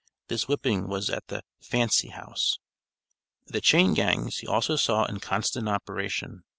This 0.29 0.47
whipping 0.47 0.87
was 0.87 1.11
at 1.11 1.27
the 1.27 1.43
"Fancy 1.59 2.07
House." 2.07 2.57
The 3.45 3.61
"chain 3.61 3.93
gangs" 3.93 4.39
he 4.39 4.47
also 4.47 4.75
saw 4.75 5.05
in 5.05 5.19
constant 5.19 5.69
operation. 5.69 6.41